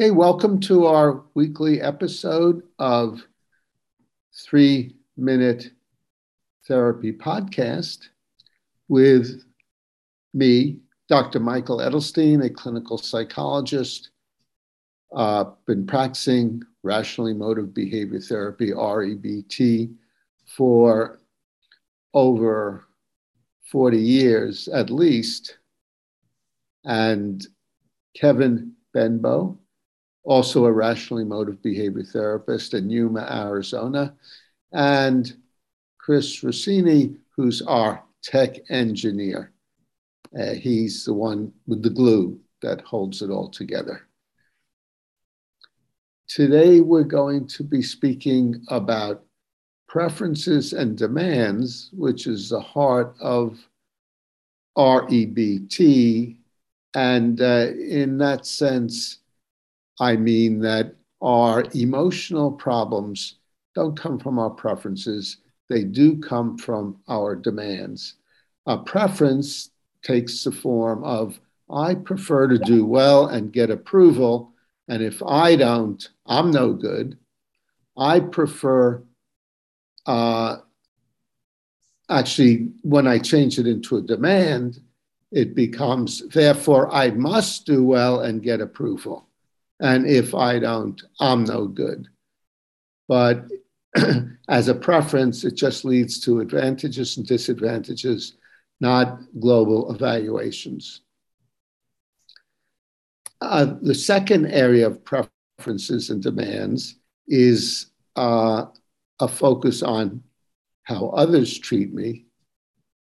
[0.00, 3.20] Okay, welcome to our weekly episode of
[4.32, 5.72] Three Minute
[6.68, 8.06] Therapy Podcast
[8.86, 9.42] with
[10.32, 11.40] me, Dr.
[11.40, 14.10] Michael Edelstein, a clinical psychologist.
[15.12, 19.92] Uh, been practicing rational emotive behavior therapy, REBT,
[20.46, 21.18] for
[22.14, 22.84] over
[23.72, 25.58] 40 years at least.
[26.84, 27.44] And
[28.14, 29.58] Kevin Benbow,
[30.28, 34.14] also a rational emotive behavior therapist in Yuma, Arizona,
[34.72, 35.34] and
[35.96, 39.52] Chris Rossini, who's our tech engineer.
[40.38, 44.02] Uh, he's the one with the glue that holds it all together.
[46.28, 49.24] Today, we're going to be speaking about
[49.88, 53.58] preferences and demands, which is the heart of
[54.76, 56.36] REBT.
[56.94, 59.20] And uh, in that sense,
[60.00, 63.36] I mean that our emotional problems
[63.74, 68.14] don't come from our preferences, they do come from our demands.
[68.66, 69.70] A preference
[70.02, 71.38] takes the form of
[71.70, 74.52] I prefer to do well and get approval,
[74.88, 77.18] and if I don't, I'm no good.
[77.96, 79.02] I prefer,
[80.06, 80.56] uh,
[82.08, 84.80] actually, when I change it into a demand,
[85.30, 89.27] it becomes, therefore, I must do well and get approval.
[89.80, 92.08] And if I don't, I'm no good.
[93.06, 93.44] But
[94.48, 98.34] as a preference, it just leads to advantages and disadvantages,
[98.80, 101.02] not global evaluations.
[103.40, 106.96] Uh, the second area of preferences and demands
[107.28, 108.66] is uh,
[109.20, 110.22] a focus on
[110.82, 112.24] how others treat me.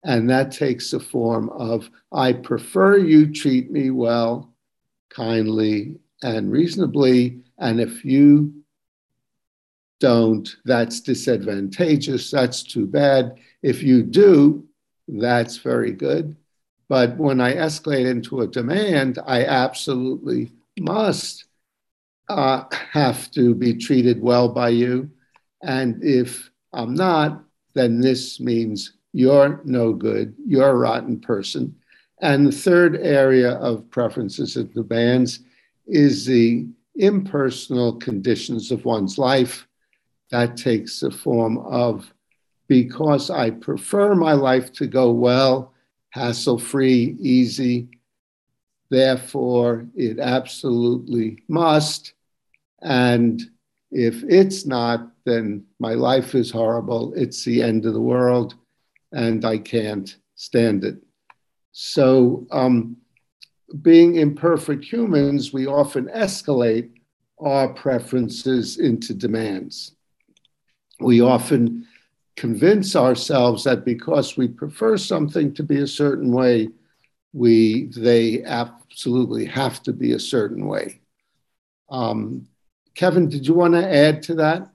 [0.04, 4.54] And that takes the form of I prefer you treat me well,
[5.10, 7.40] kindly, and reasonably.
[7.58, 8.54] And if you
[10.00, 12.32] don't, that's disadvantageous.
[12.32, 13.40] That's too bad.
[13.62, 14.66] If you do,
[15.08, 16.36] that's very good.
[16.90, 21.46] But when I escalate into a demand, I absolutely must
[22.30, 25.10] uh, have to be treated well by you.
[25.62, 31.76] And if I'm not, then this means you're no good, you're a rotten person.
[32.22, 35.40] And the third area of preferences and demands
[35.86, 39.68] is the impersonal conditions of one's life.
[40.32, 42.14] That takes the form of
[42.68, 45.74] because I prefer my life to go well,
[46.10, 47.90] hassle free, easy.
[48.90, 52.14] Therefore, it absolutely must.
[52.82, 53.42] And
[53.92, 57.14] if it's not, then my life is horrible.
[57.16, 58.56] It's the end of the world,
[59.12, 60.98] and I can't stand it.
[61.72, 62.98] So, um,
[63.82, 66.92] being imperfect humans, we often escalate
[67.40, 69.96] our preferences into demands.
[71.00, 71.88] We often
[72.36, 76.70] convince ourselves that because we prefer something to be a certain way,
[77.34, 81.02] we they absolutely have to be a certain way.
[81.90, 82.48] Um,
[82.96, 84.70] Kevin, did you want to add to that?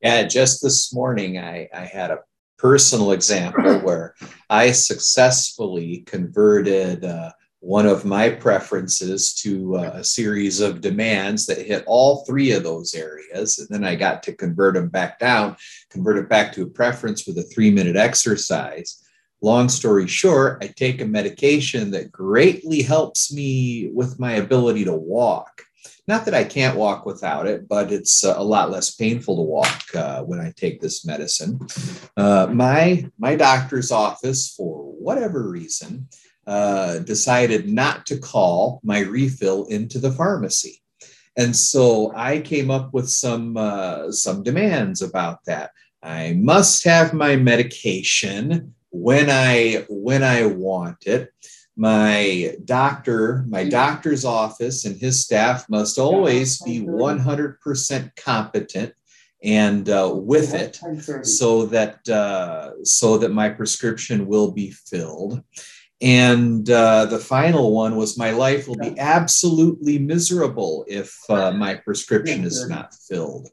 [0.00, 2.20] Yeah, just this morning I, I had a
[2.58, 4.14] personal example where
[4.48, 7.30] I successfully converted uh,
[7.62, 12.64] one of my preferences to uh, a series of demands that hit all three of
[12.64, 13.60] those areas.
[13.60, 15.56] And then I got to convert them back down,
[15.88, 19.00] convert it back to a preference with a three minute exercise.
[19.42, 24.94] Long story short, I take a medication that greatly helps me with my ability to
[24.94, 25.62] walk.
[26.08, 29.82] Not that I can't walk without it, but it's a lot less painful to walk
[29.94, 31.60] uh, when I take this medicine.
[32.16, 36.08] Uh, my my doctor's office, for whatever reason,
[36.46, 40.82] uh, decided not to call my refill into the pharmacy.
[41.36, 45.70] And so I came up with some uh, some demands about that.
[46.02, 51.32] I must have my medication when I when I want it.
[51.74, 58.92] My doctor, my doctor's office, and his staff must always be 100% competent
[59.42, 60.78] and uh, with it,
[61.24, 65.42] so that uh, so that my prescription will be filled.
[66.02, 71.76] And uh, the final one was my life will be absolutely miserable if uh, my
[71.76, 73.48] prescription is not filled.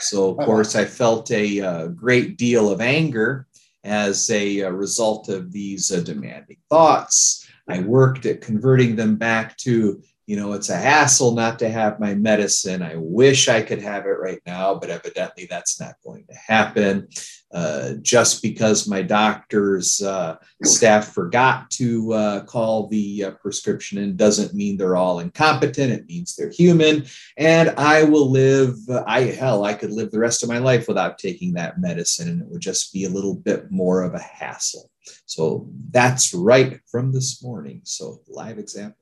[0.00, 3.46] So, of course, I felt a uh, great deal of anger
[3.84, 7.46] as a, a uh, result of these uh, demanding thoughts.
[7.68, 12.00] I worked at converting them back to, you know, it's a hassle not to have
[12.00, 12.82] my medicine.
[12.82, 17.08] I wish I could have it right now, but evidently that's not going to happen.
[17.54, 24.16] Uh, just because my doctor's uh, staff forgot to uh, call the uh, prescription in
[24.16, 25.92] doesn't mean they're all incompetent.
[25.92, 27.06] It means they're human.
[27.36, 28.74] And I will live,
[29.06, 32.42] I hell, I could live the rest of my life without taking that medicine, and
[32.42, 34.90] it would just be a little bit more of a hassle.
[35.26, 37.82] So that's right from this morning.
[37.84, 38.98] So, live example.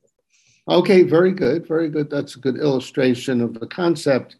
[0.67, 1.67] Okay, very good.
[1.67, 2.09] Very good.
[2.09, 4.37] That's a good illustration of the concept.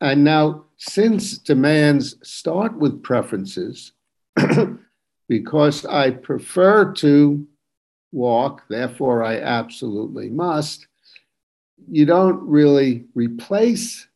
[0.00, 3.92] And now, since demands start with preferences,
[5.28, 7.46] because I prefer to
[8.12, 10.86] walk, therefore I absolutely must,
[11.90, 14.06] you don't really replace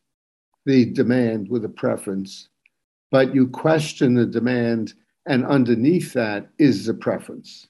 [0.65, 2.49] the demand with a preference,
[3.09, 4.93] but you question the demand,
[5.25, 7.67] and underneath that is the preference.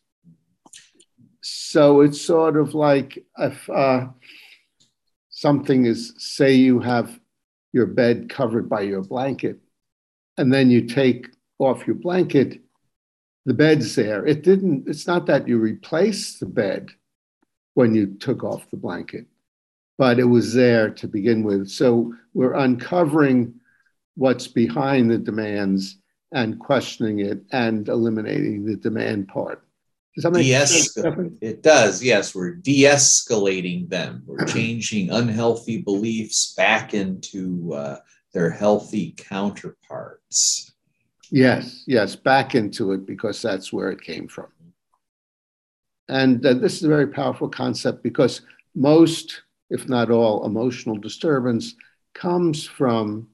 [1.41, 4.07] So it's sort of like if uh,
[5.29, 7.20] something is, say, you have
[7.73, 9.59] your bed covered by your blanket,
[10.37, 11.27] and then you take
[11.59, 12.59] off your blanket,
[13.45, 14.25] the bed's there.
[14.25, 16.89] It didn't, it's not that you replaced the bed
[17.73, 19.25] when you took off the blanket,
[19.97, 21.69] but it was there to begin with.
[21.69, 23.53] So we're uncovering
[24.15, 25.97] what's behind the demands
[26.33, 29.63] and questioning it and eliminating the demand part.
[30.15, 30.97] Does that make sense?
[31.41, 32.35] It does, yes.
[32.35, 34.23] We're de escalating them.
[34.25, 37.97] We're changing unhealthy beliefs back into uh,
[38.33, 40.73] their healthy counterparts.
[41.29, 44.47] Yes, yes, back into it because that's where it came from.
[46.09, 48.41] And uh, this is a very powerful concept because
[48.75, 51.75] most, if not all, emotional disturbance
[52.13, 53.29] comes from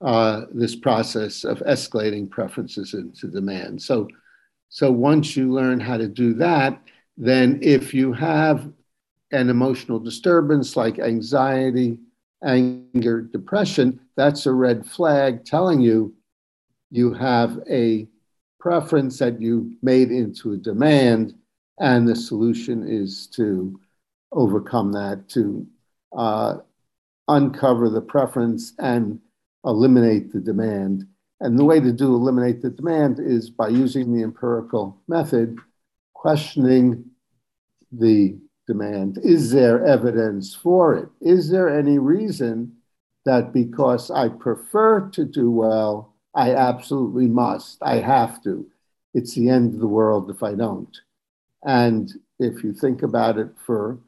[0.00, 3.82] uh, this process of escalating preferences into demand.
[3.82, 4.06] So
[4.68, 6.80] so once you learn how to do that,
[7.16, 8.70] then if you have
[9.32, 11.98] an emotional disturbance like anxiety,
[12.44, 16.14] anger, depression, that's a red flag telling you
[16.90, 18.06] you have a
[18.60, 21.34] preference that you made into a demand,
[21.78, 23.78] and the solution is to
[24.32, 25.66] overcome that, to
[26.16, 26.56] uh,
[27.28, 29.18] uncover the preference and
[29.64, 31.06] eliminate the demand
[31.40, 35.58] and the way to do eliminate the demand is by using the empirical method,
[36.14, 37.04] questioning
[37.92, 39.18] the demand.
[39.22, 41.08] Is there evidence for it?
[41.20, 42.76] Is there any reason
[43.24, 48.66] that because I prefer to do well, I absolutely must, I have to?
[49.14, 50.96] It's the end of the world if I don't.
[51.64, 53.98] And if you think about it for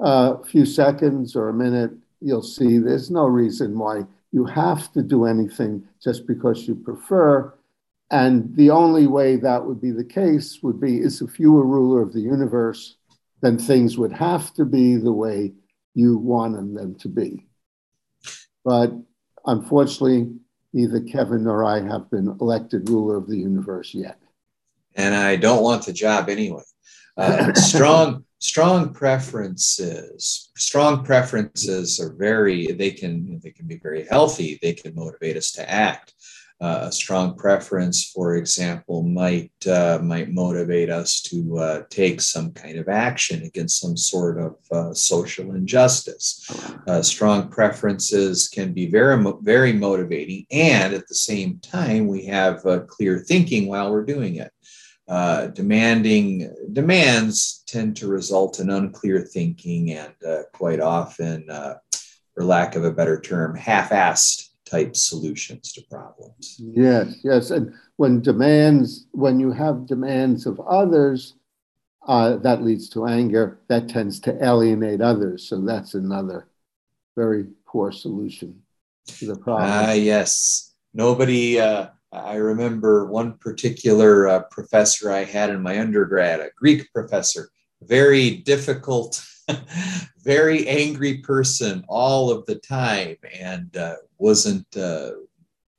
[0.00, 4.02] a few seconds or a minute, you'll see there's no reason why
[4.32, 7.54] you have to do anything just because you prefer.
[8.10, 11.64] And the only way that would be the case would be is if you were
[11.64, 12.96] ruler of the universe,
[13.40, 15.52] then things would have to be the way
[15.94, 17.46] you wanted them to be.
[18.64, 18.92] But
[19.46, 20.30] unfortunately,
[20.72, 24.18] neither Kevin nor I have been elected ruler of the universe yet.
[24.94, 26.62] And I don't want the job anyway.
[27.18, 34.58] Uh, strong strong preferences strong preferences are very they can they can be very healthy.
[34.62, 36.14] They can motivate us to act.
[36.60, 42.50] Uh, a strong preference for example might uh, might motivate us to uh, take some
[42.52, 46.50] kind of action against some sort of uh, social injustice.
[46.88, 52.66] Uh, strong preferences can be very very motivating and at the same time we have
[52.66, 54.52] uh, clear thinking while we're doing it
[55.08, 61.74] uh, demanding demands tend to result in unclear thinking and uh, quite often, uh,
[62.34, 66.60] for lack of a better term, half-assed type solutions to problems.
[66.60, 71.34] Yes, yes, and when demands, when you have demands of others,
[72.06, 73.58] uh, that leads to anger.
[73.68, 75.48] That tends to alienate others.
[75.48, 76.48] So that's another
[77.16, 78.62] very poor solution
[79.18, 79.68] to the problem.
[79.70, 80.72] Ah, yes.
[80.94, 86.90] Nobody uh, I remember one particular uh, professor I had in my undergrad, a Greek
[86.92, 87.50] professor,
[87.82, 89.22] very difficult,
[90.24, 95.10] very angry person all of the time, and uh, wasn't uh,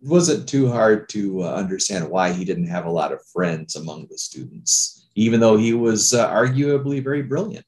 [0.01, 4.07] wasn't too hard to uh, understand why he didn't have a lot of friends among
[4.09, 7.65] the students, even though he was uh, arguably very brilliant.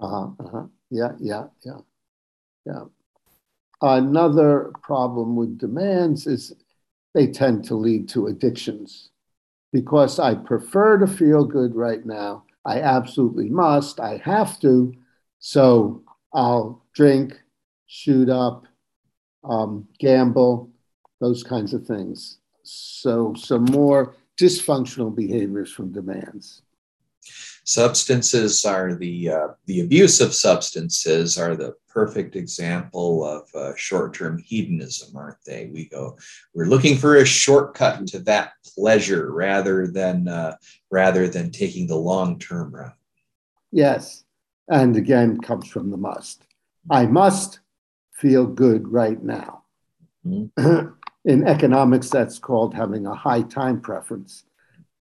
[0.00, 0.28] Uh huh.
[0.40, 0.66] Uh-huh.
[0.90, 1.12] Yeah.
[1.18, 1.46] Yeah.
[1.64, 1.78] Yeah.
[2.66, 2.84] Yeah.
[3.82, 6.54] Another problem with demands is
[7.14, 9.10] they tend to lead to addictions.
[9.72, 14.94] Because I prefer to feel good right now, I absolutely must, I have to.
[15.38, 16.02] So
[16.32, 17.40] I'll drink,
[17.86, 18.66] shoot up,
[19.42, 20.70] um, gamble,
[21.20, 22.38] those kinds of things.
[22.62, 26.62] So, some more dysfunctional behaviors from demands.
[27.66, 34.36] Substances are the uh, the abuse of substances are the perfect example of uh, short-term
[34.38, 35.70] hedonism, aren't they?
[35.72, 36.18] We go,
[36.52, 40.56] we're looking for a shortcut to that pleasure rather than uh,
[40.90, 42.92] rather than taking the long-term route.
[43.72, 44.24] Yes,
[44.68, 46.46] and again comes from the must.
[46.90, 47.60] I must
[48.12, 49.64] feel good right now.
[50.26, 50.88] Mm-hmm.
[51.24, 54.44] In economics, that's called having a high time preference.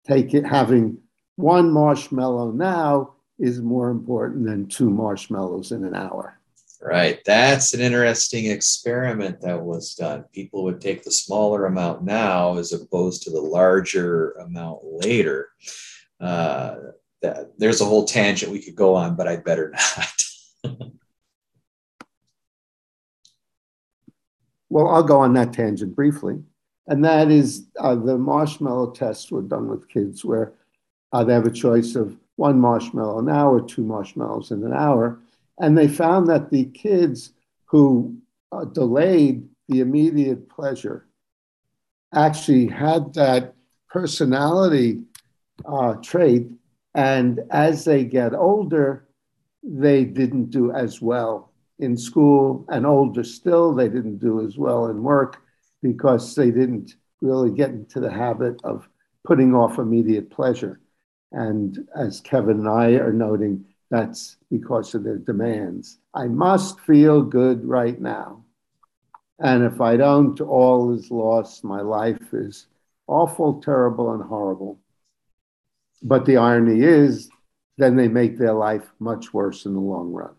[0.07, 0.99] Take it having
[1.41, 6.39] one marshmallow now is more important than two marshmallows in an hour.
[6.83, 7.21] Right.
[7.27, 10.25] That's an interesting experiment that was done.
[10.33, 15.49] People would take the smaller amount now as opposed to the larger amount later.
[16.19, 16.77] Uh,
[17.21, 19.71] that, there's a whole tangent we could go on, but I'd better
[20.67, 20.89] not.
[24.71, 26.43] well, I'll go on that tangent briefly.
[26.87, 30.55] And that is uh, the marshmallow tests were done with kids where
[31.13, 35.21] uh, they have a choice of one marshmallow an hour, two marshmallows in an hour.
[35.59, 37.33] And they found that the kids
[37.67, 38.17] who
[38.53, 41.07] uh, delayed the immediate pleasure
[42.15, 43.55] actually had that
[43.89, 45.03] personality
[45.67, 46.49] uh, trait.
[46.95, 49.07] And as they get older,
[49.63, 54.87] they didn't do as well in school, and older still, they didn't do as well
[54.87, 55.43] in work
[55.83, 58.89] because they didn't really get into the habit of
[59.25, 60.80] putting off immediate pleasure.
[61.33, 65.99] And as Kevin and I are noting, that's because of their demands.
[66.15, 68.45] I must feel good right now.
[69.39, 71.65] And if I don't, all is lost.
[71.65, 72.67] My life is
[73.07, 74.79] awful, terrible, and horrible.
[76.03, 77.29] But the irony is,
[77.79, 80.35] then they make their life much worse in the long run.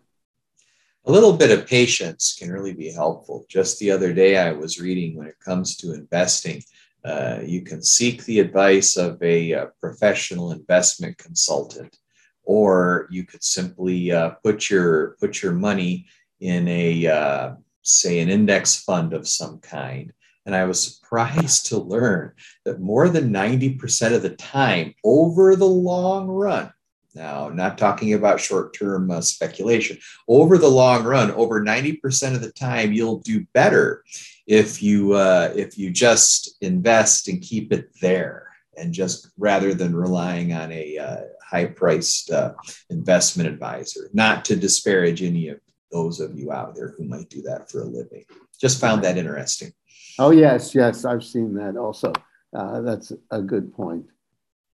[1.04, 3.44] A little bit of patience can really be helpful.
[3.48, 6.62] Just the other day, I was reading when it comes to investing
[7.04, 11.96] uh, you can seek the advice of a, a, uh, professional investment consultant,
[12.44, 16.06] or you could simply uh, put your put your money
[16.40, 20.12] in a uh, say an index fund of some kind.
[20.44, 22.32] And I was surprised to learn
[22.64, 26.72] that more than 90% of the time, over the long run,
[27.14, 29.98] now, not talking about short term uh, speculation.
[30.28, 34.02] Over the long run, over 90% of the time, you'll do better
[34.46, 39.94] if you uh, if you just invest and keep it there and just rather than
[39.94, 42.54] relying on a uh, high priced uh,
[42.90, 44.08] investment advisor.
[44.12, 47.82] Not to disparage any of those of you out there who might do that for
[47.82, 48.24] a living.
[48.58, 49.72] Just found that interesting.
[50.18, 52.12] Oh yes yes i've seen that also.
[52.54, 54.04] Uh, that's a good point.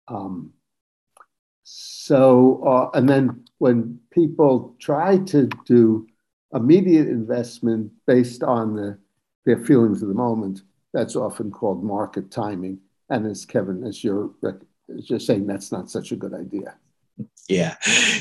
[0.07, 0.53] Um,
[1.65, 6.07] so uh, and then when people try to do
[6.53, 8.97] immediate investment based on the
[9.45, 10.61] their feelings of the moment.
[10.93, 12.79] That's often called market timing.
[13.09, 14.31] And as Kevin, as you're
[15.03, 16.75] just saying, that's not such a good idea.
[17.47, 17.75] Yeah.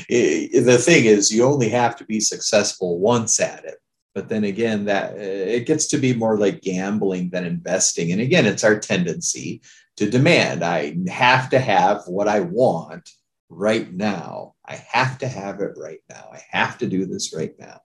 [0.07, 3.77] The thing is, you only have to be successful once at it.
[4.13, 8.11] But then again, that it gets to be more like gambling than investing.
[8.11, 9.61] And again, it's our tendency
[9.97, 10.63] to demand.
[10.63, 13.09] I have to have what I want
[13.49, 14.55] right now.
[14.65, 16.29] I have to have it right now.
[16.31, 17.81] I have to do this right now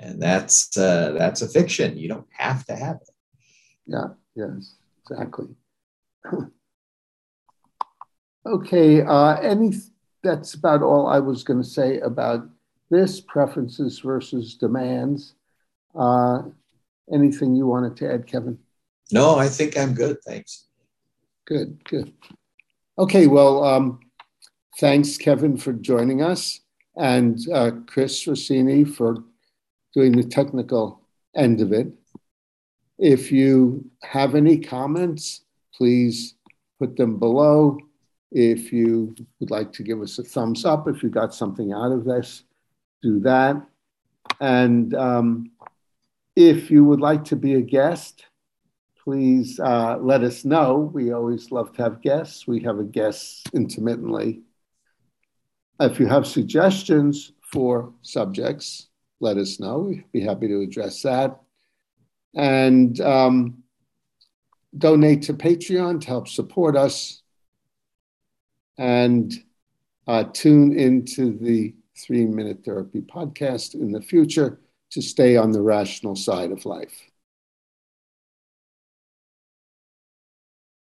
[0.00, 1.96] and that's uh, that's a fiction.
[1.96, 3.10] You don't have to have it.
[3.86, 4.08] Yeah.
[4.34, 4.76] Yes.
[5.08, 5.48] Exactly.
[8.46, 9.02] okay.
[9.02, 9.72] Uh, any.
[10.22, 12.46] That's about all I was going to say about
[12.90, 15.34] this preferences versus demands.
[15.94, 16.42] Uh,
[17.10, 18.58] anything you wanted to add, Kevin?
[19.10, 20.18] No, I think I'm good.
[20.26, 20.66] Thanks.
[21.46, 21.82] Good.
[21.84, 22.12] Good.
[22.98, 23.26] Okay.
[23.28, 24.00] Well, um,
[24.80, 26.60] thanks, Kevin, for joining us,
[26.96, 29.18] and uh, Chris Rossini for
[29.94, 31.02] doing the technical
[31.36, 31.88] end of it.
[32.98, 35.42] If you have any comments,
[35.74, 36.34] please
[36.78, 37.78] put them below.
[38.32, 41.92] If you would like to give us a thumbs up, if you got something out
[41.92, 42.44] of this,
[43.02, 43.56] do that.
[44.40, 45.50] And um,
[46.36, 48.24] if you would like to be a guest,
[49.04, 50.90] please uh, let us know.
[50.94, 52.46] We always love to have guests.
[52.46, 54.42] We have a guest intermittently.
[55.80, 59.78] If you have suggestions for subjects, let us know.
[59.78, 61.40] We'd be happy to address that.
[62.34, 63.62] And um,
[64.76, 67.22] donate to Patreon to help support us.
[68.76, 69.32] And
[70.06, 74.60] uh, tune into the Three Minute Therapy podcast in the future
[74.90, 77.09] to stay on the rational side of life.